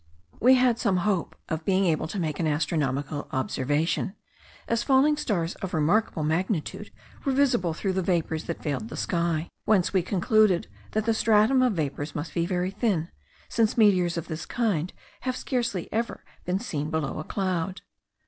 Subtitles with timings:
[0.39, 4.15] We had some hope of being able to make an astronomical observation,
[4.67, 6.89] as falling stars of remarkable magnitude
[7.23, 11.61] were visible through the vapours that veiled the sky; whence we concluded that the stratum
[11.61, 13.09] of vapours must be very thin,
[13.47, 17.81] since meteors of this kind have scarcely ever been seen below a cloud.